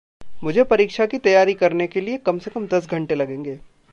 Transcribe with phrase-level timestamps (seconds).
[0.43, 3.59] मुझे परीक्षा की तैयारी करने के लिए कम-से-कम दस घंटे लगेंगे।